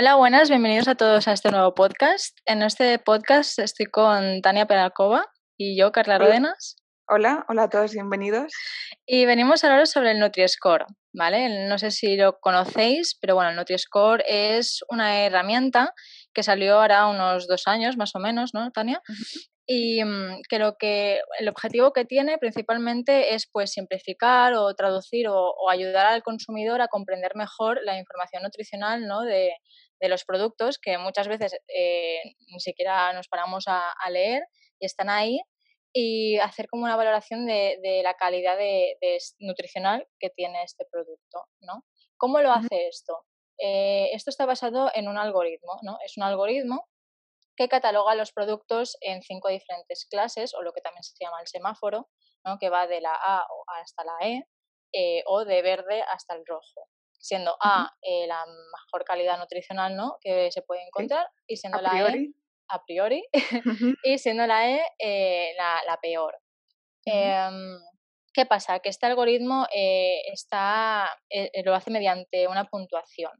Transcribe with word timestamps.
Hola, 0.00 0.14
buenas, 0.14 0.48
bienvenidos 0.48 0.88
a 0.88 0.94
todos 0.94 1.28
a 1.28 1.34
este 1.34 1.50
nuevo 1.50 1.74
podcast. 1.74 2.34
En 2.46 2.62
este 2.62 2.98
podcast 2.98 3.58
estoy 3.58 3.84
con 3.84 4.40
Tania 4.40 4.64
Pedalcova 4.64 5.26
y 5.58 5.78
yo, 5.78 5.92
Carla 5.92 6.16
Rodenas. 6.16 6.76
Hola, 7.06 7.44
hola 7.50 7.64
a 7.64 7.68
todos, 7.68 7.92
bienvenidos. 7.92 8.50
Y 9.04 9.26
venimos 9.26 9.62
a 9.62 9.66
hablar 9.66 9.86
sobre 9.86 10.12
el 10.12 10.18
Nutri-Score, 10.18 10.86
¿vale? 11.12 11.68
No 11.68 11.76
sé 11.76 11.90
si 11.90 12.16
lo 12.16 12.38
conocéis, 12.40 13.18
pero 13.20 13.34
bueno, 13.34 13.50
el 13.50 13.56
Nutri-Score 13.56 14.24
es 14.26 14.80
una 14.88 15.26
herramienta 15.26 15.92
que 16.32 16.42
salió 16.42 16.80
ahora 16.80 17.06
unos 17.06 17.46
dos 17.46 17.66
años 17.66 17.98
más 17.98 18.14
o 18.14 18.20
menos, 18.20 18.54
¿no, 18.54 18.70
Tania? 18.70 19.02
Y 19.72 20.02
mm, 20.02 20.42
que 20.48 20.58
lo 20.58 20.76
que 20.76 21.20
el 21.38 21.48
objetivo 21.48 21.92
que 21.92 22.04
tiene 22.04 22.38
principalmente 22.38 23.34
es 23.34 23.46
pues 23.46 23.70
simplificar 23.70 24.54
o 24.54 24.74
traducir 24.74 25.28
o, 25.28 25.70
ayudar 25.70 26.06
al 26.06 26.24
consumidor 26.24 26.80
a 26.80 26.88
comprender 26.88 27.36
mejor 27.36 27.78
la 27.84 27.96
información 27.96 28.42
nutricional 28.42 29.06
¿no? 29.06 29.20
de, 29.22 29.52
de 30.00 30.08
los 30.08 30.24
productos 30.24 30.80
que 30.80 30.98
muchas 30.98 31.28
veces 31.28 31.56
eh, 31.68 32.18
ni 32.52 32.58
siquiera 32.58 33.12
nos 33.12 33.28
paramos 33.28 33.66
a, 33.68 33.94
leer 34.10 34.42
y 34.80 34.86
están 34.86 35.08
ahí 35.08 35.40
y 35.92 36.38
hacer 36.38 36.66
como 36.68 36.82
una 36.82 36.96
valoración 36.96 37.46
de, 37.46 37.78
de 37.80 38.02
la 38.02 38.14
calidad 38.14 38.58
de, 38.58 38.96
nutricional 39.38 40.04
que 40.18 40.30
tiene 40.30 40.64
este 40.64 40.84
producto, 40.90 41.44
¿no? 41.60 41.84
¿Cómo 42.16 42.40
lo 42.40 42.50
hace 42.50 42.88
esto? 42.88 43.24
Eh, 43.56 44.10
esto 44.14 44.30
está 44.30 44.46
basado 44.46 44.90
en 44.94 45.06
un 45.06 45.16
algoritmo, 45.16 45.78
¿no? 45.82 45.98
Es 46.04 46.16
un 46.16 46.24
algoritmo 46.24 46.88
que 47.60 47.68
cataloga 47.68 48.14
los 48.14 48.32
productos 48.32 48.96
en 49.02 49.20
cinco 49.20 49.50
diferentes 49.50 50.06
clases, 50.10 50.54
o 50.54 50.62
lo 50.62 50.72
que 50.72 50.80
también 50.80 51.02
se 51.02 51.12
llama 51.22 51.42
el 51.42 51.46
semáforo, 51.46 52.08
¿no? 52.42 52.56
que 52.58 52.70
va 52.70 52.86
de 52.86 53.02
la 53.02 53.12
A 53.12 53.46
hasta 53.82 54.02
la 54.02 54.16
E, 54.26 54.44
eh, 54.94 55.22
o 55.26 55.44
de 55.44 55.60
verde 55.60 56.02
hasta 56.08 56.34
el 56.36 56.46
rojo. 56.46 56.88
Siendo 57.18 57.54
A 57.60 57.92
eh, 58.00 58.26
la 58.26 58.46
mejor 58.46 59.04
calidad 59.04 59.38
nutricional 59.38 59.94
¿no? 59.94 60.16
que 60.22 60.50
se 60.50 60.62
puede 60.62 60.86
encontrar, 60.86 61.28
y 61.46 61.58
siendo 61.58 61.82
la 61.82 61.90
E 62.00 62.32
a 62.70 62.82
priori, 62.82 63.28
y 64.04 64.16
siendo 64.16 64.46
la 64.46 64.70
E 64.70 64.80
eh, 64.98 65.52
la, 65.58 65.98
peor. 66.00 66.38
Em, 67.04 67.78
¿Qué 68.32 68.46
pasa? 68.46 68.78
Que 68.78 68.88
este 68.88 69.04
algoritmo 69.04 69.66
está, 69.70 71.10
lo 71.62 71.74
hace 71.74 71.90
mediante 71.90 72.48
una 72.48 72.64
puntuación. 72.64 73.32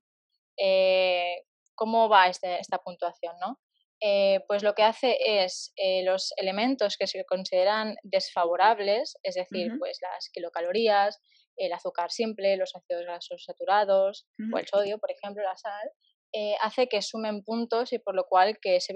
¿Cómo 1.75 2.11
va 2.11 2.27
este, 2.27 2.59
esta 2.59 2.77
puntuación? 2.77 3.35
¿no? 3.41 3.59
Eh, 4.03 4.41
pues 4.47 4.63
lo 4.63 4.75
que 4.75 4.83
hace 4.83 5.19
es 5.21 5.73
eh, 5.77 6.03
los 6.05 6.33
elementos 6.39 6.97
que 6.97 7.07
se 7.07 7.23
consideran 7.27 7.97
desfavorables, 8.03 9.19
es 9.23 9.35
decir, 9.35 9.73
pues 9.79 9.99
las 10.01 10.31
kilocalorías, 10.33 11.21
el 11.57 11.73
azúcar 11.75 12.11
simple, 12.11 12.57
los 12.57 12.75
ácidos 12.75 13.05
grasos 13.05 13.45
saturados 13.45 14.27
o 14.55 14.59
el 14.59 14.67
sodio, 14.67 14.99
por 14.99 15.11
ejemplo, 15.11 15.43
la 15.43 15.57
sal, 15.57 15.91
eh, 16.33 16.55
hace 16.63 16.89
que 16.89 17.03
sumen 17.03 17.43
puntos 17.45 17.93
y 17.93 17.99
por 17.99 18.15
lo 18.15 18.25
cual 18.25 18.59
que 18.59 18.77
ese 18.77 18.95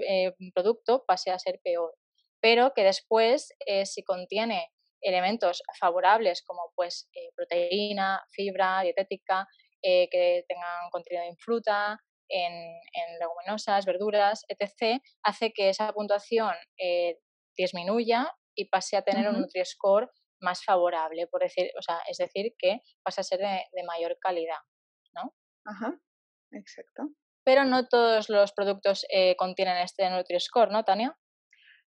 producto 0.55 1.03
pase 1.05 1.29
a 1.29 1.37
ser 1.37 1.59
peor. 1.63 1.93
Pero 2.41 2.73
que 2.73 2.83
después, 2.83 3.53
si 3.83 4.03
contiene 4.03 4.71
elementos 5.01 5.61
favorables 5.79 6.41
como 6.41 6.71
pues 6.75 7.07
proteína, 7.35 8.23
fibra, 8.31 8.81
dietética, 8.81 9.47
que 9.83 10.43
tengan 10.47 10.89
contenido 10.89 11.25
en 11.25 11.37
fruta, 11.37 11.99
en, 12.29 12.79
leguminosas, 13.19 13.85
verduras, 13.85 14.45
etc., 14.47 15.01
hace 15.23 15.51
que 15.51 15.69
esa 15.69 15.91
puntuación 15.93 16.53
eh, 16.77 17.19
disminuya 17.57 18.33
y 18.55 18.69
pase 18.69 18.97
a 18.97 19.03
tener 19.03 19.29
un 19.29 19.41
Nutri-Score 19.41 20.09
más 20.41 20.63
favorable, 20.63 21.27
por 21.27 21.41
decir, 21.41 21.71
o 21.77 21.81
sea, 21.81 21.99
es 22.09 22.17
decir, 22.17 22.53
que 22.57 22.79
pasa 23.03 23.21
a 23.21 23.23
ser 23.23 23.39
de, 23.39 23.83
mayor 23.85 24.17
calidad, 24.19 24.59
¿no? 25.13 25.33
Ajá, 25.65 25.99
exacto. 26.51 27.03
Pero 27.43 27.63
no 27.63 27.87
todos 27.87 28.29
los 28.29 28.53
productos 28.53 29.05
eh, 29.09 29.35
contienen 29.35 29.77
este 29.77 30.09
Nutri-Score, 30.09 30.71
¿no, 30.71 30.83
Tania? 30.83 31.17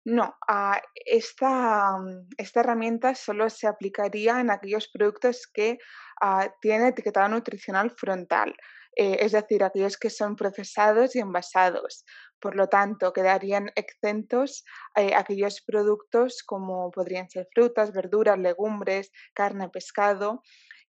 No, 0.04 0.34
ah, 0.48 0.82
esta, 0.94 1.96
esta, 2.36 2.60
herramienta 2.60 3.14
solo 3.14 3.48
se 3.50 3.68
aplicaría 3.68 4.40
en 4.40 4.50
aquellos 4.50 4.88
productos 4.88 5.46
que 5.46 5.78
uh, 6.20 6.48
tienen 6.60 6.88
etiquetado 6.88 7.28
nutricional 7.28 7.92
frontal. 7.92 8.52
Eh, 8.94 9.18
es 9.20 9.32
decir, 9.32 9.64
aquellos 9.64 9.96
que 9.96 10.10
son 10.10 10.36
procesados 10.36 11.16
y 11.16 11.20
envasados. 11.20 12.04
Por 12.38 12.56
lo 12.56 12.68
tanto, 12.68 13.12
quedarían 13.12 13.70
exentos 13.74 14.64
eh, 14.96 15.14
aquellos 15.16 15.62
productos 15.62 16.42
como 16.44 16.90
podrían 16.90 17.30
ser 17.30 17.48
frutas, 17.54 17.92
verduras, 17.92 18.38
legumbres, 18.38 19.10
carne, 19.34 19.70
pescado 19.70 20.42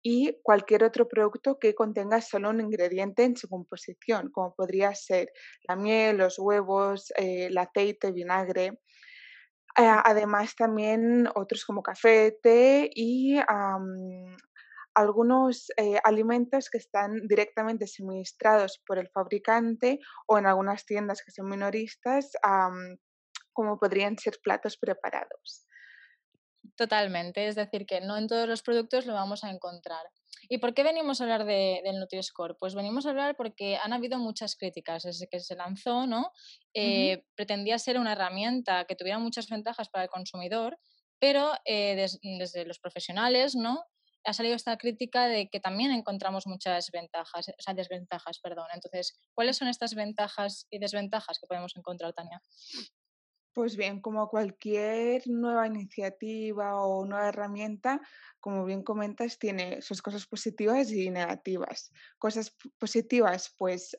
y 0.00 0.38
cualquier 0.44 0.84
otro 0.84 1.08
producto 1.08 1.58
que 1.58 1.74
contenga 1.74 2.20
solo 2.20 2.50
un 2.50 2.60
ingrediente 2.60 3.24
en 3.24 3.36
su 3.36 3.48
composición, 3.48 4.30
como 4.30 4.54
podría 4.54 4.94
ser 4.94 5.32
la 5.66 5.74
miel, 5.74 6.18
los 6.18 6.38
huevos, 6.38 7.10
eh, 7.16 7.46
el 7.46 7.58
aceite, 7.58 8.12
vinagre. 8.12 8.78
además, 9.74 10.54
también 10.56 11.28
otros 11.34 11.64
como 11.64 11.82
café, 11.82 12.36
té 12.42 12.90
y 12.94 13.38
algunos 14.94 15.70
eh, 15.76 15.98
alimentos 16.04 16.70
que 16.70 16.78
están 16.78 17.26
directamente 17.28 17.86
suministrados 17.86 18.80
por 18.86 18.98
el 18.98 19.08
fabricante 19.08 20.00
o 20.26 20.38
en 20.38 20.46
algunas 20.46 20.84
tiendas 20.84 21.22
que 21.24 21.30
son 21.30 21.48
minoristas, 21.48 22.32
como 23.52 23.78
podrían 23.78 24.18
ser 24.18 24.38
platos 24.42 24.76
preparados. 24.76 25.66
Totalmente, 26.76 27.46
es 27.46 27.56
decir, 27.56 27.86
que 27.86 28.00
no 28.00 28.16
en 28.16 28.28
todos 28.28 28.48
los 28.48 28.62
productos 28.62 29.06
lo 29.06 29.14
vamos 29.14 29.44
a 29.44 29.50
encontrar. 29.50 30.04
¿Y 30.48 30.58
por 30.58 30.74
qué 30.74 30.82
venimos 30.82 31.20
a 31.20 31.24
hablar 31.24 31.44
de, 31.44 31.80
del 31.84 31.98
Nutri-Score? 31.98 32.56
Pues 32.58 32.74
venimos 32.74 33.06
a 33.06 33.10
hablar 33.10 33.36
porque 33.36 33.76
han 33.76 33.92
habido 33.92 34.18
muchas 34.18 34.56
críticas 34.56 35.02
desde 35.02 35.28
que 35.28 35.40
se 35.40 35.56
lanzó, 35.56 36.06
¿no? 36.06 36.30
Eh, 36.74 37.24
pretendía 37.34 37.78
ser 37.78 37.98
una 37.98 38.12
herramienta 38.12 38.84
que 38.84 38.94
tuviera 38.94 39.18
muchas 39.18 39.48
ventajas 39.48 39.88
para 39.88 40.04
el 40.04 40.10
consumidor, 40.10 40.78
pero 41.18 41.52
eh, 41.64 42.06
desde 42.22 42.64
los 42.64 42.78
profesionales, 42.78 43.56
¿no? 43.56 43.84
Ha 44.28 44.34
salido 44.34 44.54
esta 44.54 44.76
crítica 44.76 45.26
de 45.26 45.48
que 45.48 45.58
también 45.58 45.90
encontramos 45.90 46.46
muchas 46.46 46.90
ventajas, 46.90 47.48
o 47.48 47.62
sea, 47.62 47.72
desventajas, 47.72 48.38
perdón. 48.40 48.66
Entonces, 48.74 49.18
¿cuáles 49.32 49.56
son 49.56 49.68
estas 49.68 49.94
ventajas 49.94 50.66
y 50.70 50.78
desventajas 50.78 51.38
que 51.38 51.46
podemos 51.46 51.74
encontrar, 51.76 52.12
Tania? 52.12 52.42
Pues 53.54 53.76
bien, 53.76 54.02
como 54.02 54.28
cualquier 54.28 55.22
nueva 55.28 55.66
iniciativa 55.66 56.78
o 56.82 57.06
nueva 57.06 57.30
herramienta, 57.30 58.02
como 58.38 58.66
bien 58.66 58.82
comentas, 58.82 59.38
tiene 59.38 59.80
sus 59.80 60.02
cosas 60.02 60.26
positivas 60.26 60.92
y 60.92 61.08
negativas. 61.08 61.90
Cosas 62.18 62.54
positivas, 62.78 63.54
pues 63.56 63.96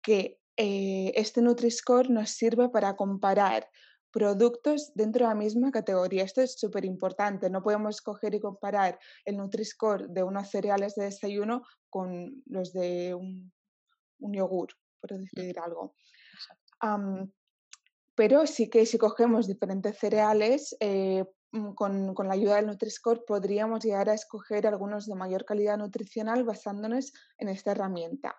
que 0.00 0.40
eh, 0.56 1.12
este 1.14 1.42
Nutri-Score 1.42 2.08
nos 2.08 2.30
sirve 2.30 2.70
para 2.70 2.96
comparar 2.96 3.68
productos 4.12 4.92
dentro 4.94 5.24
de 5.24 5.34
la 5.34 5.34
misma 5.34 5.70
categoría. 5.70 6.24
Esto 6.24 6.42
es 6.42 6.58
súper 6.58 6.84
importante. 6.84 7.50
No 7.50 7.62
podemos 7.62 8.00
coger 8.00 8.34
y 8.34 8.40
comparar 8.40 8.98
el 9.24 9.36
Nutri-Score 9.36 10.08
de 10.08 10.22
unos 10.22 10.50
cereales 10.50 10.94
de 10.94 11.04
desayuno 11.04 11.62
con 11.88 12.42
los 12.46 12.72
de 12.72 13.14
un, 13.14 13.52
yogur, 14.18 14.68
por 15.00 15.12
mm. 15.12 15.24
decir 15.34 15.58
algo. 15.58 15.94
pero 18.14 18.46
sí 18.46 18.68
que 18.68 18.84
si 18.86 18.98
cogemos 18.98 19.46
diferentes 19.46 19.98
cereales, 19.98 20.76
eh, 20.80 21.24
mm, 21.52 21.72
con, 21.74 22.14
con, 22.14 22.28
la 22.28 22.34
ayuda 22.34 22.56
del 22.56 22.66
Nutri-Score 22.66 23.24
podríamos 23.26 23.84
llegar 23.84 24.08
a 24.10 24.14
escoger 24.14 24.66
algunos 24.66 25.06
de 25.06 25.14
mayor 25.14 25.44
calidad 25.44 25.78
nutricional 25.78 26.44
basándonos 26.44 27.12
en 27.38 27.48
esta 27.48 27.72
herramienta. 27.72 28.36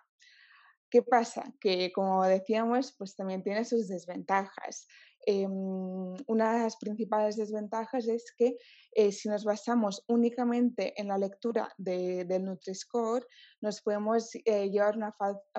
¿Qué 0.92 1.02
pasa? 1.02 1.54
Que 1.58 1.90
como 1.90 2.22
decíamos, 2.22 2.94
pues 2.98 3.16
también 3.16 3.42
tiene 3.42 3.64
sus 3.64 3.88
desventajas. 3.88 4.86
Em, 5.24 6.14
una 6.26 6.52
de 6.54 6.64
las 6.64 6.76
principales 6.76 7.36
desventajas 7.36 8.08
es 8.08 8.32
que 8.36 8.56
eh, 8.92 9.12
si 9.12 9.28
nos 9.28 9.44
basamos 9.44 10.04
únicamente 10.08 11.00
en 11.00 11.08
la 11.08 11.18
lectura 11.18 11.72
del 11.78 12.44
Nutri-Score, 12.44 13.26
nos 13.60 13.80
podemos 13.82 14.34
eh, 14.44 14.68
llevar 14.68 14.96
una 14.96 15.14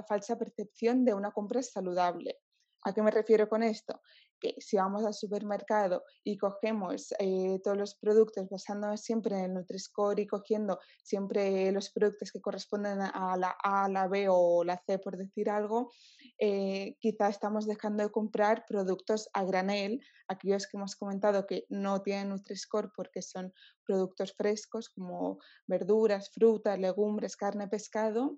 falsa 0.07 0.37
percepción 0.37 1.05
de 1.05 1.13
una 1.13 1.31
compra 1.31 1.63
saludable. 1.63 2.39
¿A 2.85 2.93
qué 2.93 3.01
me 3.01 3.11
refiero 3.11 3.47
con 3.47 3.63
esto? 3.63 4.01
que 4.43 4.55
si 4.59 4.75
vamos 4.75 5.05
al 5.05 5.13
supermercado 5.13 6.03
y 6.21 6.37
cogemos 6.37 7.13
eh, 7.17 7.59
todos 7.63 7.77
los 7.77 7.95
productos 7.95 8.49
basándonos 8.49 8.99
siempre 8.99 9.37
en 9.37 9.45
el 9.45 9.53
Nutri-Score 9.53 10.19
y 10.19 10.27
cogiendo 10.27 10.79
siempre 11.01 11.71
los 11.71 11.89
productos 11.91 12.31
que 12.31 12.41
corresponden 12.41 12.99
a 13.01 13.37
la 13.37 13.55
A, 13.63 13.87
la 13.87 14.09
B 14.09 14.27
o 14.29 14.65
la 14.65 14.77
C, 14.85 14.99
por 14.99 15.15
decir 15.15 15.49
algo, 15.49 15.91
eh, 16.39 16.95
quizá 16.99 17.29
estamos 17.29 17.65
dejando 17.65 18.03
de 18.03 18.11
comprar 18.11 18.65
productos 18.65 19.29
a 19.33 19.43
granel, 19.43 20.01
aquellos 20.27 20.67
que 20.67 20.77
hemos 20.77 20.95
comentado 20.95 21.45
que 21.45 21.65
no 21.69 22.01
tienen 22.01 22.29
Nutri-Score 22.29 22.91
porque 22.95 23.21
son 23.21 23.53
productos 23.85 24.33
frescos 24.33 24.89
como 24.89 25.39
verduras, 25.67 26.29
frutas, 26.31 26.79
legumbres, 26.79 27.37
carne, 27.37 27.67
pescado. 27.67 28.37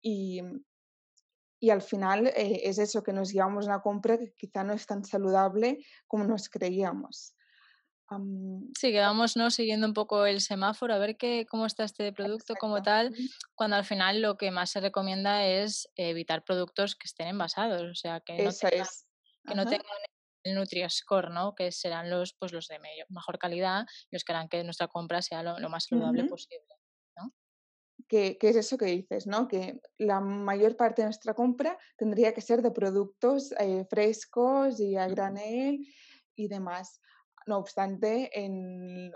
Y, 0.00 0.40
y 1.60 1.70
al 1.70 1.82
final 1.82 2.28
eh, 2.28 2.62
es 2.64 2.78
eso 2.78 3.02
que 3.02 3.12
nos 3.12 3.32
llevamos 3.32 3.66
una 3.66 3.80
compra 3.80 4.18
que 4.18 4.32
quizá 4.32 4.64
no 4.64 4.72
es 4.72 4.86
tan 4.86 5.04
saludable 5.04 5.84
como 6.06 6.24
nos 6.24 6.48
creíamos. 6.48 7.35
Sí, 8.78 8.92
que 8.92 9.00
vamos 9.00 9.36
¿no? 9.36 9.50
siguiendo 9.50 9.86
un 9.86 9.94
poco 9.94 10.26
el 10.26 10.40
semáforo, 10.40 10.94
a 10.94 10.98
ver 10.98 11.16
qué, 11.16 11.46
cómo 11.48 11.66
está 11.66 11.84
este 11.84 12.12
producto 12.12 12.54
como 12.54 12.82
tal, 12.82 13.14
cuando 13.54 13.76
al 13.76 13.84
final 13.84 14.22
lo 14.22 14.36
que 14.36 14.50
más 14.50 14.70
se 14.70 14.80
recomienda 14.80 15.46
es 15.46 15.88
evitar 15.96 16.44
productos 16.44 16.94
que 16.94 17.06
estén 17.06 17.28
envasados, 17.28 17.82
o 17.82 17.94
sea, 17.94 18.20
que 18.20 18.44
no 18.44 18.52
tengan, 18.52 18.86
que 19.46 19.54
no 19.54 19.64
tengan 19.66 19.86
el 20.44 20.56
Nutri-Score, 20.56 21.30
¿no? 21.30 21.54
que 21.54 21.72
serán 21.72 22.08
los, 22.08 22.34
pues, 22.34 22.52
los 22.52 22.68
de 22.68 22.78
mejor 23.08 23.38
calidad, 23.38 23.84
los 24.10 24.24
que 24.24 24.32
harán 24.32 24.48
que 24.48 24.62
nuestra 24.62 24.88
compra 24.88 25.22
sea 25.22 25.42
lo, 25.42 25.68
más 25.68 25.86
saludable 25.86 26.24
posible. 26.24 26.66
¿no? 27.16 27.32
Que, 28.08 28.38
es 28.40 28.56
eso 28.56 28.78
que 28.78 28.86
dices, 28.86 29.26
¿no? 29.26 29.48
Que 29.48 29.80
la 29.98 30.20
mayor 30.20 30.76
parte 30.76 31.02
de 31.02 31.06
nuestra 31.06 31.34
compra 31.34 31.76
tendría 31.96 32.32
que 32.32 32.40
ser 32.40 32.62
de 32.62 32.70
productos 32.70 33.52
eh, 33.58 33.84
frescos 33.90 34.78
y 34.78 34.96
a 34.96 35.08
granel 35.08 35.80
y 36.36 36.48
demás. 36.48 37.00
No 37.46 37.58
obstante, 37.58 38.30
en, 38.32 39.12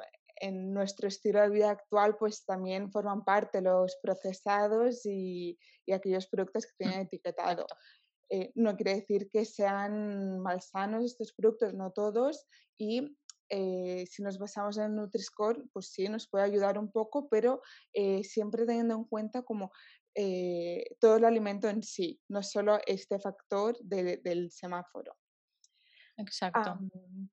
nuestro 0.73 1.07
estilo 1.09 1.43
de 1.43 1.51
vida 1.51 1.71
actual, 1.71 2.17
pues 2.17 2.47
también 2.47 2.91
forman 2.91 3.25
parte 3.25 3.61
los 3.61 3.99
procesados 4.03 5.05
y, 5.05 5.59
aquellos 5.93 6.29
productos 6.29 6.65
que 6.65 6.73
tienen 6.79 7.01
etiquetado. 7.01 7.67
Eh, 8.31 8.53
no 8.55 8.77
quiere 8.77 8.95
decir 8.95 9.29
que 9.31 9.45
sean 9.45 10.39
malsanos 10.39 11.05
estos 11.05 11.35
productos, 11.35 11.75
no 11.75 11.91
todos, 11.91 12.47
y 12.79 13.19
eh, 13.51 14.07
si 14.09 14.23
nos 14.23 14.39
basamos 14.39 14.79
en 14.79 14.95
Nutri-Score, 14.95 15.69
pues 15.73 15.89
sí, 15.89 16.09
nos 16.09 16.29
puede 16.29 16.45
ayudar 16.45 16.79
un 16.79 16.91
poco, 16.91 17.29
pero 17.29 17.61
eh, 17.93 18.23
siempre 18.23 18.65
teniendo 18.65 18.95
en 18.95 19.05
cuenta 19.05 19.43
como 19.43 19.73
todo 21.01 21.17
el 21.17 21.25
alimento 21.25 21.69
en 21.69 21.83
sí, 21.83 22.21
no 22.29 22.43
solo 22.43 22.79
este 22.87 23.19
factor 23.21 23.79
del 23.81 24.51
semáforo. 24.51 25.17
Exacto. 26.17 26.79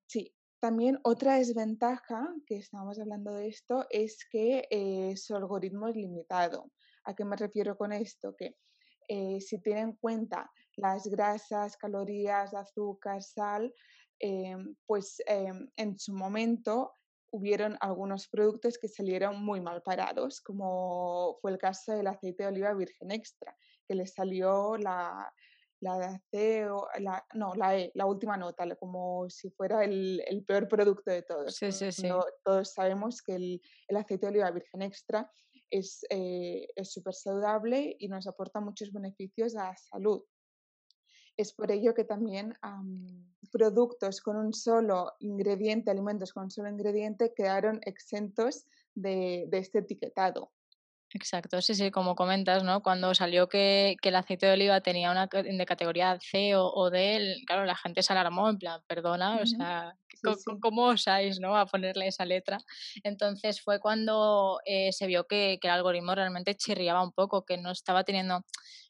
sí, 0.05 0.33
también 0.59 0.99
otra 1.03 1.35
desventaja, 1.35 2.33
que 2.45 2.57
estábamos 2.57 2.99
hablando 2.99 3.31
de 3.33 3.47
esto, 3.47 3.85
es 3.89 4.25
que 4.29 4.67
eh, 4.69 5.15
su 5.15 5.35
algoritmo 5.35 5.87
es 5.87 5.95
limitado. 5.95 6.71
¿A 7.05 7.13
qué 7.13 7.23
me 7.25 7.35
refiero 7.35 7.77
con 7.77 7.93
esto? 7.93 8.35
Que 8.35 8.55
eh, 9.07 9.39
si 9.39 9.59
tiene 9.61 9.81
en 9.81 9.93
cuenta 9.93 10.51
las 10.75 11.07
grasas, 11.07 11.77
calorías, 11.77 12.53
azúcar, 12.53 13.21
sal, 13.23 13.73
em, 14.19 14.75
pues 14.85 15.21
en 15.27 15.97
su 15.99 16.13
momento 16.13 16.93
hubieron 17.31 17.77
algunos 17.79 18.27
productos 18.27 18.77
que 18.77 18.87
salieron 18.87 19.43
muy 19.43 19.61
mal 19.61 19.81
parados, 19.83 20.41
como 20.41 21.37
fue 21.41 21.51
el 21.51 21.57
caso 21.57 21.93
del 21.93 22.07
aceite 22.07 22.43
de 22.43 22.49
oliva 22.49 22.73
virgen 22.73 23.11
extra, 23.11 23.55
que 23.87 23.95
le 23.95 24.07
salió 24.07 24.77
la, 24.77 25.31
la 25.79 26.19
C 26.31 26.69
o 26.69 26.87
la, 26.99 27.25
no, 27.33 27.53
la 27.55 27.77
E, 27.77 27.91
la 27.95 28.05
última 28.05 28.37
nota, 28.37 28.75
como 28.75 29.29
si 29.29 29.49
fuera 29.51 29.83
el, 29.83 30.43
peor 30.47 30.67
producto 30.67 31.11
de 31.11 31.23
todos. 31.23 31.55
Sí, 31.55 31.71
sí, 31.71 31.91
sí. 31.91 32.09
Todos 32.43 32.73
sabemos 32.73 33.21
que 33.21 33.35
el, 33.35 33.61
aceite 33.95 34.25
de 34.25 34.31
oliva 34.31 34.51
virgen 34.51 34.81
extra 34.81 35.31
es 35.69 36.05
eh, 36.09 36.67
súper 36.83 37.13
saludable 37.13 37.95
y 37.99 38.07
nos 38.07 38.27
aporta 38.27 38.59
muchos 38.59 38.91
beneficios 38.91 39.55
a 39.55 39.65
la 39.65 39.77
salud. 39.77 40.23
Es 41.35 41.53
por 41.53 41.71
ello 41.71 41.93
que 41.93 42.03
también 42.03 42.57
productos 43.51 44.21
con 44.21 44.37
un 44.37 44.53
solo 44.53 45.13
ingrediente, 45.19 45.91
alimentos 45.91 46.33
con 46.33 46.45
un 46.45 46.51
solo 46.51 46.69
ingrediente, 46.69 47.33
quedaron 47.35 47.79
exentos 47.83 48.65
de, 48.95 49.45
de 49.49 49.57
este 49.59 49.79
etiquetado. 49.79 50.51
Exacto, 51.13 51.61
sí, 51.61 51.73
sí, 51.73 51.89
como 51.89 52.15
comentas, 52.15 52.63
¿no? 52.63 52.81
Cuando 52.83 53.15
salió 53.15 53.47
que, 53.47 53.95
que 54.01 54.09
el 54.09 54.15
aceite 54.15 54.45
de 54.45 54.53
oliva 54.53 54.81
tenía 54.81 55.09
una 55.09 55.27
de 55.27 55.65
categoría 55.65 56.17
C 56.19 56.53
o, 56.55 56.89
D, 56.89 57.37
claro, 57.45 57.63
la 57.63 57.75
gente 57.75 58.03
se 58.03 58.11
alarmó, 58.11 58.49
en 58.49 58.57
plan, 58.57 58.81
perdona, 58.87 59.37
o 59.37 59.45
sea, 59.45 59.95
¿cómo, 60.61 60.87
osáis, 60.87 61.39
¿no? 61.39 61.55
A 61.55 61.65
ponerle 61.65 62.07
esa 62.07 62.25
letra. 62.25 62.57
Entonces 63.03 63.61
fue 63.61 63.79
cuando 63.79 64.59
eh, 64.65 64.91
se 64.91 65.07
vio 65.07 65.25
que, 65.25 65.59
que 65.61 65.67
el 65.69 65.75
algoritmo 65.75 66.13
realmente 66.13 66.55
chirriaba 66.55 67.01
un 67.01 67.13
poco, 67.13 67.45
que 67.45 67.57
no 67.57 67.71
estaba 67.71 68.03
teniendo 68.03 68.41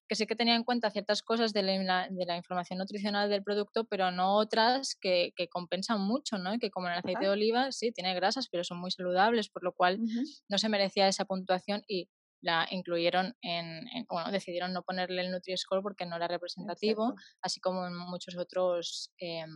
que 0.08 0.16
sí 0.16 0.26
que 0.26 0.36
tenía 0.36 0.56
en 0.56 0.64
cuenta 0.64 0.90
ciertas 0.90 1.22
cosas 1.22 1.54
de 1.54 1.64
la, 1.64 2.08
de 2.10 2.26
la 2.26 2.38
información 2.38 2.80
nutricional 2.80 3.30
del 3.30 3.44
producto, 3.44 3.86
pero 3.86 4.12
no 4.12 4.36
otras 4.38 4.96
que, 5.00 5.34
que 5.36 5.48
compensan 5.48 6.02
mucho, 6.02 6.38
¿no? 6.38 6.58
que 6.60 6.70
como 6.70 6.88
en 6.88 6.94
el 6.94 7.00
aceite 7.00 7.26
de 7.26 7.32
oliva, 7.32 7.72
sí, 7.72 7.92
tiene 7.92 8.16
grasas, 8.16 8.48
pero 8.50 8.64
son 8.64 8.80
muy 8.80 8.92
saludables, 8.92 9.50
por 9.50 9.64
lo 9.64 9.74
cual 9.74 10.00
no 10.50 10.58
se 10.58 10.70
merecía 10.70 11.08
esa 11.08 11.26
puntuación 11.26 11.84
y 11.88 12.10
la 12.42 12.68
incluyeron 12.70 13.36
en, 13.42 13.86
bueno, 14.10 14.32
decidieron 14.32 14.74
no 14.74 14.84
ponerle 14.84 15.22
el 15.22 15.32
Nutri-Score 15.32 15.82
porque 15.82 16.06
no 16.06 16.16
era 16.16 16.28
representativo, 16.28 17.16
así 17.42 17.60
como 17.60 17.88
en 17.88 17.98
muchos 17.98 18.38
otros 18.38 19.12
em, 19.18 19.50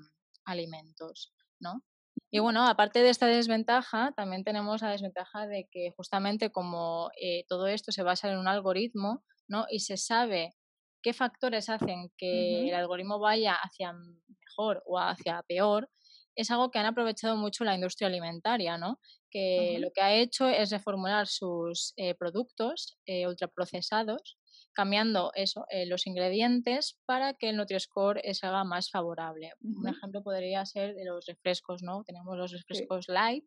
alimentos, 0.45 1.33
¿no? 1.59 1.83
Y 2.31 2.39
bueno, 2.39 2.67
aparte 2.67 3.01
de 3.01 3.09
esta 3.09 3.27
desventaja, 3.27 4.13
también 4.15 4.43
tenemos 4.43 4.81
la 4.81 4.89
desventaja 4.89 5.47
de 5.47 5.67
que 5.71 5.91
justamente 5.95 6.51
como 6.51 7.09
eh, 7.21 7.45
todo 7.47 7.67
esto 7.67 7.91
se 7.91 8.03
basa 8.03 8.31
en 8.31 8.37
un 8.37 8.47
algoritmo, 8.47 9.23
¿no? 9.51 9.65
Y 9.69 9.81
se 9.81 9.97
sabe 9.97 10.55
qué 11.03 11.13
factores 11.13 11.69
hacen 11.69 12.09
que 12.17 12.69
el 12.69 12.73
algoritmo 12.73 13.19
vaya 13.19 13.55
hacia 13.55 13.93
mejor 13.93 14.81
o 14.85 14.97
hacia 14.97 15.43
peor, 15.43 15.89
es 16.35 16.49
algo 16.49 16.71
que 16.71 16.79
han 16.79 16.85
aprovechado 16.85 17.35
mucho 17.35 17.65
la 17.65 17.75
industria 17.75 18.07
alimentaria, 18.07 18.77
¿no? 18.77 18.97
Que 19.29 19.77
lo 19.79 19.91
que 19.91 20.01
ha 20.01 20.13
hecho 20.13 20.47
es 20.47 20.71
reformular 20.71 21.27
sus 21.27 21.93
eh, 21.97 22.15
productos 22.15 22.97
eh, 23.05 23.27
ultraprocesados, 23.27 24.37
cambiando 24.73 25.31
eso, 25.35 25.65
eh, 25.69 25.85
los 25.85 26.07
ingredientes 26.07 26.97
para 27.05 27.33
que 27.33 27.49
el 27.49 27.57
Nutri-Score 27.57 28.21
se 28.33 28.47
haga 28.47 28.63
más 28.63 28.89
favorable. 28.89 29.51
Un 29.61 29.87
ejemplo 29.87 30.23
podría 30.23 30.65
ser 30.65 30.95
de 30.95 31.05
los 31.05 31.25
refrescos, 31.25 31.83
¿no? 31.83 32.03
Tenemos 32.05 32.37
los 32.37 32.51
refrescos 32.51 33.07
light, 33.07 33.45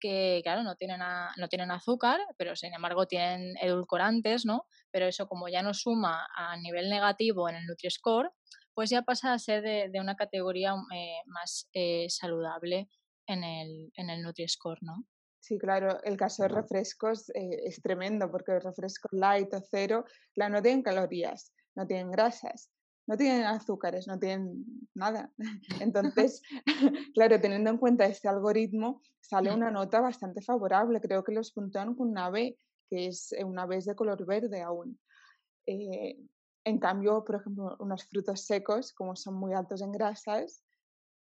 que 0.00 0.40
claro, 0.42 0.62
no 0.62 0.76
tienen, 0.76 1.00
no 1.36 1.48
tienen 1.48 1.70
azúcar, 1.70 2.20
pero 2.36 2.56
sin 2.56 2.74
embargo 2.74 3.06
tienen 3.06 3.54
edulcorantes, 3.60 4.44
¿no? 4.44 4.66
Pero 4.90 5.06
eso 5.06 5.26
como 5.26 5.48
ya 5.48 5.62
no 5.62 5.74
suma 5.74 6.26
a 6.36 6.56
nivel 6.56 6.88
negativo 6.88 7.48
en 7.48 7.56
el 7.56 7.66
Nutri-Score, 7.66 8.30
pues 8.74 8.90
ya 8.90 9.02
pasa 9.02 9.32
a 9.32 9.38
ser 9.38 9.62
de, 9.62 10.00
una 10.00 10.16
categoría 10.16 10.74
eh, 10.94 11.16
más 11.26 11.68
eh, 11.74 12.06
saludable 12.08 12.88
en 13.26 13.44
el, 13.44 13.92
en 13.96 14.10
el 14.10 14.22
Nutri-Score, 14.22 14.78
¿no? 14.82 15.06
Sí, 15.44 15.58
claro, 15.58 16.02
el 16.04 16.16
caso 16.16 16.44
de 16.44 16.48
refrescos 16.48 17.28
eh, 17.34 17.64
es 17.66 17.82
tremendo 17.82 18.30
porque 18.30 18.52
los 18.52 18.64
refrescos 18.64 19.12
light 19.12 19.52
o 19.52 19.60
cero, 19.60 20.06
la 20.36 20.48
no 20.48 20.62
tienen 20.62 20.82
calorías, 20.82 21.52
no 21.74 21.86
tienen 21.86 22.10
grasas, 22.10 22.70
no 23.06 23.14
tienen 23.18 23.44
azúcares, 23.44 24.06
no 24.08 24.18
tienen 24.18 24.64
nada. 24.94 25.30
Entonces, 25.82 26.40
claro, 27.14 27.38
teniendo 27.42 27.68
en 27.68 27.76
cuenta 27.76 28.06
este 28.06 28.26
algoritmo, 28.26 29.02
sale 29.20 29.52
una 29.52 29.70
nota 29.70 30.00
bastante 30.00 30.40
favorable. 30.40 30.98
Creo 31.02 31.22
que 31.22 31.32
los 31.34 31.52
puntúan 31.52 31.94
con 31.94 32.08
una 32.08 32.30
B, 32.30 32.58
que 32.88 33.08
es 33.08 33.30
eh, 33.32 33.44
una 33.44 33.66
B 33.66 33.80
de 33.84 33.94
color 33.94 34.24
verde 34.24 34.62
aún. 34.62 34.98
Eh, 35.66 36.16
en 36.64 36.78
cambio, 36.78 37.22
por 37.22 37.34
ejemplo, 37.34 37.76
unos 37.80 38.04
frutos 38.04 38.46
secos, 38.46 38.94
como 38.94 39.14
son 39.14 39.34
muy 39.34 39.52
altos 39.52 39.82
en 39.82 39.92
grasas, 39.92 40.64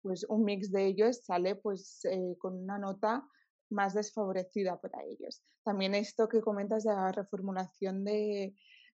pues 0.04 0.24
un 0.30 0.44
mix 0.44 0.72
de 0.72 0.86
ellos 0.86 1.22
sale 1.24 1.56
pues 1.56 2.06
eh, 2.06 2.36
con 2.38 2.60
una 2.60 2.78
nota 2.78 3.28
más 3.74 3.94
desfavorecida 3.94 4.80
para 4.80 5.04
ellos. 5.04 5.44
También 5.64 5.96
esto 5.96 6.30
que 6.30 6.42
comentas 6.42 6.84
de 6.84 6.94
la 6.94 7.12
reformulación 7.12 8.04
de, 8.04 8.56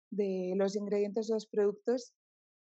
de 0.09 0.53
los 0.55 0.75
ingredientes 0.75 1.27
de 1.27 1.33
los 1.33 1.47
productos 1.47 2.13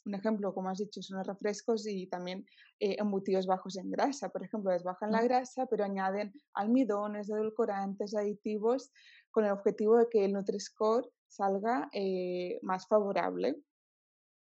un 0.06 0.14
ejemplo, 0.14 0.52
como 0.52 0.68
has 0.68 0.78
dicho, 0.78 1.02
son 1.02 1.18
los 1.18 1.26
refrescos 1.26 1.86
y 1.86 2.06
también 2.06 2.46
eh, 2.78 2.96
embutidos 2.98 3.46
bajos 3.46 3.76
en 3.76 3.90
grasa. 3.90 4.28
Por 4.28 4.44
ejemplo, 4.44 4.70
les 4.70 4.82
bajan 4.82 5.10
la 5.10 5.22
grasa, 5.22 5.66
pero 5.66 5.84
añaden 5.84 6.32
almidones, 6.52 7.30
edulcorantes, 7.30 8.14
aditivos, 8.14 8.90
con 9.30 9.44
el 9.44 9.52
objetivo 9.52 9.96
de 9.96 10.08
que 10.10 10.24
el 10.26 10.32
Nutri-Score 10.34 11.08
salga 11.26 11.88
eh, 11.92 12.58
más 12.62 12.86
favorable. 12.86 13.56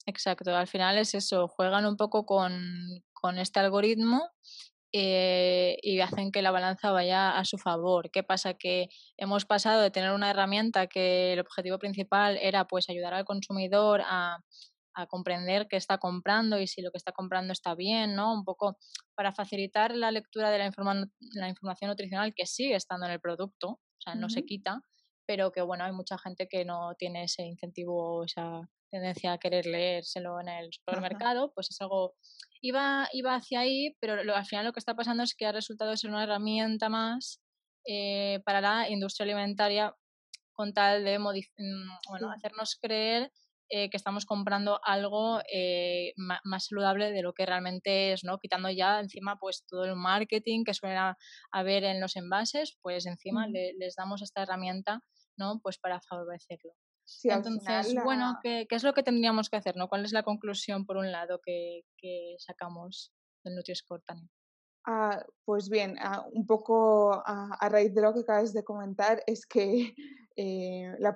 Exacto, 0.07 0.55
al 0.55 0.69
final 0.69 0.97
es 0.97 1.15
eso, 1.15 1.49
juegan 1.49 1.85
un 1.85 1.97
poco 1.97 2.25
con, 2.25 2.51
este 3.37 3.61
algoritmo 3.61 4.23
eh, 4.93 5.77
y 5.83 6.01
hacen 6.01 6.33
que 6.33 6.43
la 6.43 6.51
balanza 6.51 6.91
vaya 6.91 7.39
a 7.39 7.45
su 7.45 7.59
favor. 7.59 8.11
¿Qué 8.11 8.23
pasa? 8.23 8.55
Que 8.55 8.89
hemos 9.17 9.45
pasado 9.45 9.83
de 9.83 9.91
tener 9.91 10.13
una 10.13 10.31
herramienta 10.31 10.87
que 10.87 11.33
el 11.35 11.41
objetivo 11.41 11.79
principal 11.79 12.39
era 12.41 12.67
pues 12.67 12.89
ayudar 12.89 13.15
al 13.15 13.25
consumidor 13.25 14.03
a 14.05 14.39
a 14.99 15.07
comprender 15.07 15.69
qué 15.69 15.77
está 15.77 15.99
comprando 15.99 16.59
y 16.59 16.67
si 16.67 16.83
lo 16.83 16.91
que 16.91 16.99
está 16.99 17.13
comprando 17.13 17.53
está 17.53 17.77
bien, 17.77 18.17
¿no? 18.17 18.35
Un 18.35 18.43
poco 18.45 18.77
para 19.15 19.33
facilitar 19.33 19.95
la 19.95 20.11
lectura 20.11 20.51
de 20.51 20.59
la, 20.59 20.73
la 21.35 21.49
información 21.49 21.89
nutricional 21.89 22.35
que 22.35 22.47
sigue 22.47 22.75
estando 22.75 23.07
en 23.07 23.13
el 23.13 23.21
producto, 23.21 23.69
o 23.69 24.01
sea, 24.01 24.17
no 24.17 24.29
se 24.29 24.45
quita, 24.45 24.83
pero 25.25 25.53
que 25.53 25.63
bueno, 25.63 25.85
hay 25.85 25.93
mucha 25.93 26.19
gente 26.19 26.49
que 26.49 26.65
no 26.65 26.95
tiene 26.99 27.25
ese 27.25 27.45
incentivo 27.45 28.19
o 28.19 28.25
esa 28.25 28.69
tendencia 28.91 29.33
a 29.33 29.39
querer 29.39 29.67
leérselo 29.67 30.41
en 30.41 30.49
el 30.49 30.71
supermercado, 30.73 31.53
pues 31.55 31.71
es 31.71 31.81
algo, 31.81 32.15
iba, 32.61 33.09
iba 33.13 33.35
hacia 33.35 33.61
ahí, 33.61 33.97
pero 34.01 34.15
al 34.35 34.47
final 34.47 34.65
lo 34.65 34.73
que 34.73 34.81
está 34.81 34.95
pasando 34.95 35.23
es 35.23 35.35
que 35.35 35.47
ha 35.47 35.53
resultado 35.53 35.97
ser 35.97 36.11
una 36.11 36.25
herramienta 36.25 36.89
más 36.89 37.41
eh, 37.87 38.41
para 38.45 38.61
la 38.61 38.89
industria 38.91 39.25
alimentaria 39.25 39.95
con 40.53 40.73
tal 40.75 41.05
de 41.05 41.19
mm, 41.19 41.31
bueno, 42.09 42.31
hacernos 42.31 42.77
creer 42.81 43.31
eh, 43.71 43.91
que 43.91 43.99
estamos 43.99 44.25
comprando 44.25 44.81
algo 44.83 45.41
eh, 45.53 46.15
más 46.17 46.67
saludable 46.67 47.13
de 47.13 47.23
lo 47.23 47.35
que 47.35 47.45
realmente 47.45 48.13
es, 48.13 48.25
¿no? 48.25 48.39
Quitando 48.39 48.71
ya 48.71 48.99
encima 48.99 49.37
pues 49.39 49.65
todo 49.69 49.85
el 49.85 49.95
marketing 49.95 50.65
que 50.65 50.73
suele 50.73 50.97
haber 51.53 51.85
en 51.85 52.01
los 52.01 52.17
envases, 52.17 52.79
pues 52.81 53.05
encima 53.05 53.47
les 53.47 53.95
damos 53.95 54.23
esta 54.23 54.43
herramienta, 54.43 55.01
¿no? 55.37 55.61
Pues 55.63 55.79
para 55.79 56.01
favorecerlo. 56.01 56.73
Entonces, 57.25 57.95
bueno, 58.05 58.39
¿qué, 58.43 58.67
es 58.69 58.83
lo 58.83 58.93
que 58.93 59.03
tendríamos 59.03 59.49
que 59.49 59.57
hacer? 59.57 59.77
¿no? 59.77 59.89
¿Cuál 59.89 60.05
es 60.05 60.13
la 60.13 60.23
conclusión, 60.23 60.85
por 60.85 60.97
un 60.97 61.11
lado, 61.11 61.41
que, 61.43 61.85
sacamos 62.39 63.13
del 63.45 63.55
Nutri-Score, 63.55 64.03
Ah, 64.91 65.23
pues 65.45 65.69
bien, 65.69 65.97
ah, 66.01 66.27
un 66.33 66.47
poco 66.47 67.13
a, 67.13 67.69
raíz 67.69 67.95
de 67.95 68.01
lo 68.01 68.15
que 68.15 68.21
acabas 68.21 68.55
de 68.55 68.65
comentar, 68.65 69.23
es 69.27 69.45
que 69.45 69.95
eh, 70.37 70.97
la, 70.99 71.15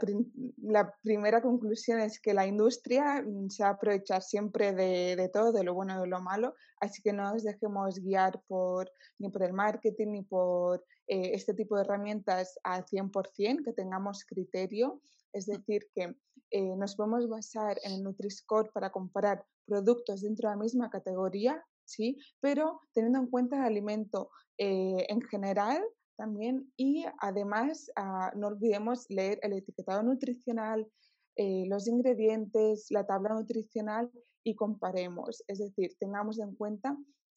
primera 1.03 1.41
conclusión 1.41 2.01
es 2.01 2.21
que 2.21 2.35
la 2.35 2.47
industria 2.47 3.23
mm, 3.23 3.49
se 3.49 3.63
va 3.63 3.71
a 3.71 3.73
aprovechar 3.73 4.23
siempre 4.23 4.75
de, 4.75 5.31
todo, 5.33 5.53
de 5.53 5.65
lo 5.65 5.73
bueno 5.73 5.97
y 5.97 6.01
de 6.01 6.07
lo 6.07 6.21
malo, 6.21 6.55
así 6.81 7.01
que 7.01 7.15
no 7.15 7.23
nos 7.33 7.45
dejemos 7.45 7.99
guiar 8.01 8.43
por, 8.47 8.93
ni 9.19 9.31
por 9.31 9.43
el 9.43 9.55
marketing 9.55 10.09
ni 10.09 10.23
por 10.23 10.85
eh, 11.07 11.31
este 11.33 11.55
tipo 11.55 11.77
de 11.77 11.83
herramientas 11.83 12.59
al 12.65 12.85
100%, 12.85 13.65
que 13.65 13.73
tengamos 13.73 14.25
criterio, 14.27 15.01
es 15.33 15.47
decir, 15.47 15.89
que 15.95 16.15
eh, 16.51 16.77
nos 16.77 16.97
podemos 16.97 17.29
basar 17.29 17.79
en 17.85 17.93
el 17.93 18.03
Nutri-Score 18.03 18.71
para 18.73 18.91
comparar 18.91 19.45
productos 19.67 20.23
dentro 20.23 20.49
de 20.49 20.57
la 20.57 20.63
misma 20.63 20.91
categoría 20.91 21.65
¿sí? 21.85 22.19
Pero 22.41 22.81
teniendo 22.93 23.19
en 23.21 23.27
cuenta 23.27 23.57
el 23.57 23.63
alimento 23.63 24.31
eh, 24.59 25.07
en 25.09 25.21
general 25.23 25.83
también 26.17 26.73
y 26.77 27.05
además 27.19 27.91
ah, 27.97 28.33
no 28.37 28.49
olvidemos 28.49 29.07
leer 29.09 29.39
el 29.43 29.55
etiquetado 29.55 30.03
nutricional, 30.03 30.91
eh, 31.37 31.65
los 31.69 31.89
ingredientes, 31.89 32.87
la 32.91 33.07
tabla 33.07 33.35
nutricional 33.35 34.11
y 34.45 34.55
comparemos. 34.55 35.43
Es 35.49 35.59
decir, 35.59 35.97
tengamos 35.99 36.39
en 36.39 36.55
cuenta 36.55 36.97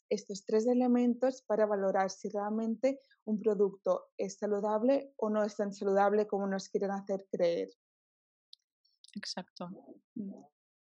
estos 0.10 0.46
tres 0.46 0.68
elementos 0.68 1.42
para 1.48 1.66
valorar 1.66 2.12
si 2.12 2.30
realmente 2.30 3.00
un 3.26 3.40
producto 3.40 4.06
es 4.18 4.38
saludable 4.38 5.14
o 5.18 5.30
no 5.30 5.44
es 5.44 5.56
tan 5.56 5.74
saludable 5.74 6.28
como 6.28 6.46
nos 6.48 6.70
quieren 6.70 6.92
hacer 6.92 7.26
creer. 7.32 7.70
Exacto. 9.16 9.70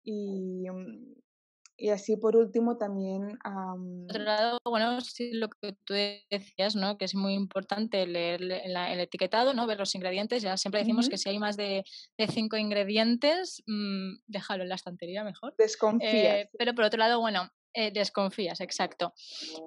Y 0.04 0.68
mm, 0.68 1.14
y 1.76 1.90
así 1.90 2.16
por 2.16 2.36
último 2.36 2.76
también... 2.76 3.36
Por 3.42 4.04
otro 4.10 4.22
lado, 4.22 4.60
bueno, 4.64 5.00
sí, 5.00 5.32
lo 5.32 5.48
que 5.48 5.72
tú 5.84 5.94
decías, 6.30 6.76
¿no? 6.76 6.96
Que 6.96 7.04
es 7.04 7.14
muy 7.14 7.34
importante 7.34 8.06
leer 8.06 8.42
el 8.42 9.00
etiquetado, 9.00 9.54
¿no? 9.54 9.66
Ver 9.66 9.78
los 9.78 9.94
ingredientes. 9.94 10.42
Ya 10.42 10.56
siempre 10.56 10.80
decimos 10.80 11.08
que 11.08 11.18
si 11.18 11.28
hay 11.28 11.38
más 11.38 11.56
de, 11.56 11.84
cinco 12.30 12.56
ingredientes, 12.56 13.62
mmm, 13.66 14.14
déjalo 14.26 14.62
en 14.62 14.68
la 14.68 14.76
estantería 14.76 15.24
mejor. 15.24 15.54
Desconfía. 15.58 16.42
Eh, 16.42 16.50
pero 16.56 16.74
por 16.74 16.84
otro 16.84 16.98
lado, 16.98 17.20
bueno, 17.20 17.50
eh, 17.76 17.90
desconfías, 17.92 18.60
exacto. 18.60 19.12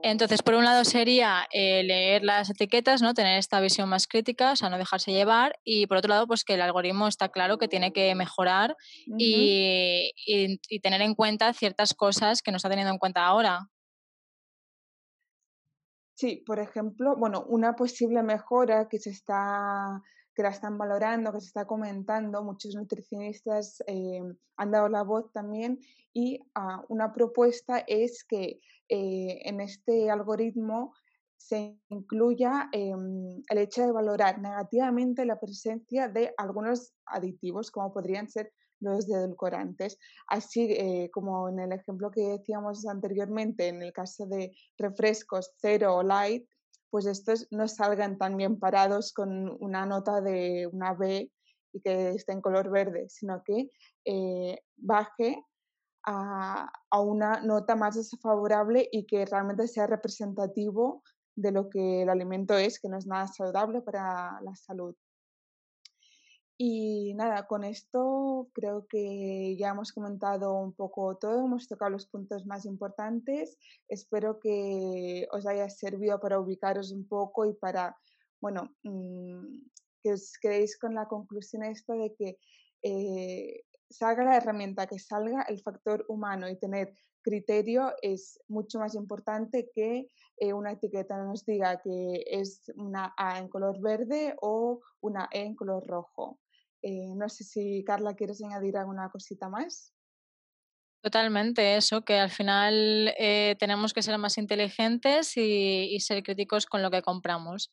Entonces, 0.01 0.41
por 0.41 0.55
un 0.55 0.63
lado 0.63 0.85
sería 0.85 1.45
eh, 1.51 1.83
leer 1.83 2.23
las 2.23 2.49
etiquetas, 2.49 3.01
¿no? 3.01 3.13
Tener 3.13 3.37
esta 3.37 3.59
visión 3.59 3.89
más 3.89 4.07
crítica, 4.07 4.53
o 4.53 4.55
sea, 4.55 4.69
no 4.69 4.77
dejarse 4.77 5.11
llevar. 5.11 5.59
Y 5.65 5.87
por 5.87 5.97
otro 5.97 6.09
lado, 6.09 6.25
pues 6.25 6.45
que 6.45 6.53
el 6.53 6.61
algoritmo 6.61 7.09
está 7.09 7.27
claro 7.29 7.57
que 7.57 7.67
tiene 7.67 7.91
que 7.91 8.15
mejorar 8.15 8.77
y, 9.17 10.11
tener 10.81 11.01
en 11.01 11.15
cuenta 11.15 11.51
ciertas 11.51 11.93
cosas 11.93 12.41
que 12.41 12.51
no 12.51 12.57
está 12.57 12.69
teniendo 12.69 12.93
en 12.93 12.99
cuenta 12.99 13.25
ahora. 13.25 13.69
Sí, 16.15 16.43
por 16.45 16.59
ejemplo, 16.59 17.15
bueno, 17.17 17.43
una 17.47 17.75
posible 17.75 18.23
mejora 18.23 18.87
que 18.87 18.99
se 18.99 19.09
está 19.09 20.01
que 20.37 20.43
la 20.43 20.49
están 20.49 20.77
valorando, 20.77 21.33
que 21.33 21.41
se 21.41 21.47
está 21.47 21.65
comentando, 21.65 22.43
muchos 22.43 22.75
nutricionistas 22.75 23.83
eh, 23.87 24.21
han 24.55 24.71
dado 24.71 24.87
la 24.87 25.01
voz 25.01 25.31
también 25.33 25.79
y 26.13 26.39
ah, 26.53 26.83
una 26.89 27.11
propuesta 27.11 27.79
es 27.87 28.23
que 28.23 28.59
eh, 28.87 29.41
en 29.45 29.61
este 29.61 30.11
algoritmo 30.11 30.93
se 31.37 31.79
incluya 31.89 32.69
em, 32.71 33.41
el 33.49 33.57
hecho 33.57 33.81
de 33.81 33.91
valorar 33.91 34.39
negativamente 34.39 35.25
la 35.25 35.39
presencia 35.39 36.07
de 36.07 36.35
algunos 36.37 36.93
aditivos, 37.07 37.71
como 37.71 37.91
podrían 37.91 38.29
ser 38.29 38.53
los 38.79 39.09
edulcorantes. 39.09 39.97
Así 40.27 40.67
eh, 40.71 41.09
como 41.11 41.49
en 41.49 41.59
el 41.61 41.71
ejemplo 41.71 42.11
que 42.11 42.21
decíamos 42.21 42.85
anteriormente, 42.85 43.69
en 43.69 43.81
el 43.81 43.91
caso 43.91 44.27
de 44.27 44.51
refrescos 44.77 45.51
cero 45.57 45.95
o 45.95 46.03
light, 46.03 46.47
pues 46.97 47.05
estos 47.05 47.47
no 47.51 47.67
salgan 47.67 48.17
tan 48.17 48.37
bien 48.37 48.57
parados 48.57 49.13
con 49.13 49.55
una 49.59 49.85
nota 49.85 50.19
de 50.19 50.67
una 50.73 50.95
B 50.95 51.31
y 51.71 51.79
que 51.79 52.09
esté 52.09 52.31
en 52.33 52.41
color 52.41 52.71
verde, 52.71 53.05
sino 53.07 53.43
que 53.43 53.69
eh, 54.03 54.59
baje 54.77 55.45
a, 56.03 56.71
una 56.99 57.41
nota 57.41 57.75
más 57.75 57.97
desfavorable 57.97 58.89
y 58.91 59.05
que 59.05 59.27
realmente 59.27 59.67
sea 59.67 59.85
representativo 59.85 61.03
de 61.35 61.51
lo 61.51 61.69
que 61.69 62.01
el 62.01 62.09
alimento 62.09 62.57
es, 62.57 62.79
que 62.79 62.89
no 62.89 62.97
es 62.97 63.05
nada 63.05 63.27
saludable 63.27 63.83
para 63.83 64.41
la 64.41 64.55
salud. 64.55 64.95
Y 66.59 67.13
nada, 67.13 67.45
con 67.45 67.63
esto 67.63 68.49
creo 68.51 68.87
que 68.87 69.55
ya 69.59 69.69
hemos 69.69 69.91
comentado 69.91 70.55
un 70.55 70.73
poco 70.73 71.15
todo, 71.17 71.45
hemos 71.45 71.67
tocado 71.67 71.91
los 71.91 72.07
puntos 72.07 72.47
más 72.47 72.65
importantes. 72.65 73.59
Espero 73.87 74.39
que 74.39 75.27
os 75.31 75.45
haya 75.45 75.69
servido 75.69 76.19
para 76.19 76.39
ubicaros 76.39 76.91
un 76.91 77.07
poco 77.07 77.45
y 77.45 77.53
para, 77.53 77.95
bueno, 78.41 78.75
mm, 78.81 79.59
que 80.01 80.13
os 80.13 80.33
quedéis 80.41 80.79
con 80.79 80.95
la 80.95 81.07
conclusión 81.07 81.63
esta 81.63 81.93
de 81.93 82.15
que 82.15 82.39
eh, 82.81 83.63
salga 83.89 84.23
la 84.23 84.37
herramienta 84.37 84.87
que 84.87 84.97
salga, 84.97 85.43
el 85.43 85.61
factor 85.61 86.05
humano 86.07 86.49
y 86.49 86.57
tener 86.57 86.95
criterio 87.21 87.93
es 88.01 88.39
mucho 88.47 88.79
más 88.79 88.95
importante 88.95 89.69
que 89.75 90.09
eh, 90.37 90.53
una 90.53 90.71
etiqueta 90.71 91.23
nos 91.23 91.45
diga 91.45 91.81
que 91.81 92.23
es 92.25 92.63
una 92.75 93.13
A 93.17 93.37
en 93.37 93.47
color 93.47 93.79
verde 93.81 94.35
o 94.41 94.79
una 95.01 95.27
E 95.31 95.41
en 95.41 95.55
color 95.55 95.85
rojo. 95.85 96.39
Eh, 96.81 97.13
no 97.15 97.29
sé 97.29 97.43
si 97.43 97.83
Carla 97.83 98.15
quieres 98.15 98.43
añadir 98.43 98.77
alguna 98.77 99.09
cosita 99.09 99.49
más. 99.49 99.93
Totalmente, 101.01 101.77
eso, 101.77 102.01
que 102.01 102.19
al 102.19 102.31
final 102.31 103.13
eh, 103.17 103.55
tenemos 103.59 103.93
que 103.93 104.01
ser 104.01 104.17
más 104.17 104.37
inteligentes 104.37 105.37
y, 105.37 105.97
ser 105.99 106.23
críticos 106.23 106.65
con 106.65 106.81
lo 106.81 106.91
que 106.91 107.01
compramos. 107.01 107.69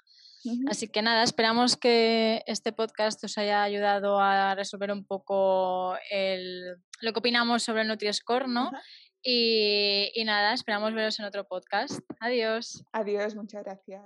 Así 0.68 0.88
que 0.88 1.00
nada, 1.00 1.22
esperamos 1.22 1.78
que 1.78 2.42
este 2.46 2.70
podcast 2.72 3.24
os 3.24 3.38
haya 3.38 3.62
ayudado 3.62 4.20
a 4.20 4.54
resolver 4.54 4.92
un 4.92 5.06
poco 5.06 5.94
lo 7.00 7.12
que 7.12 7.18
opinamos 7.18 7.62
sobre 7.62 7.80
el 7.80 7.88
Nutri-Score, 7.88 8.46
¿no? 8.46 8.70
y, 9.24 10.10
y 10.14 10.24
nada, 10.24 10.52
esperamos 10.52 10.92
veros 10.92 11.18
en 11.18 11.24
otro 11.24 11.44
podcast. 11.44 11.98
Adiós. 12.20 12.84
Adiós, 12.92 13.34
muchas 13.34 13.64
gracias. 13.64 14.04